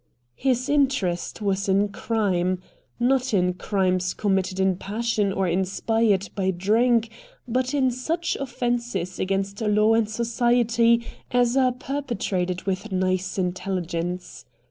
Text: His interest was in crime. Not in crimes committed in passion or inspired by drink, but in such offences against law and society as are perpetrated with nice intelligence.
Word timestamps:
His 0.35 0.67
interest 0.67 1.43
was 1.43 1.69
in 1.69 1.89
crime. 1.89 2.59
Not 2.99 3.35
in 3.35 3.53
crimes 3.53 4.15
committed 4.15 4.59
in 4.59 4.77
passion 4.77 5.31
or 5.31 5.47
inspired 5.47 6.27
by 6.33 6.49
drink, 6.49 7.11
but 7.47 7.75
in 7.75 7.91
such 7.91 8.35
offences 8.39 9.19
against 9.19 9.61
law 9.61 9.93
and 9.93 10.09
society 10.09 11.05
as 11.29 11.55
are 11.55 11.71
perpetrated 11.71 12.63
with 12.63 12.91
nice 12.91 13.37
intelligence. 13.37 14.43